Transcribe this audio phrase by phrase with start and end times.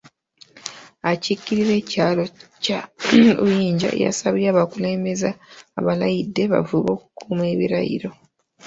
[1.11, 2.23] Akiikirira ekyalo
[2.63, 2.79] kya
[3.41, 5.29] Buyinja yasabye abakulembeze
[5.79, 8.09] abalayidde bafube okukuuma ebirayiro.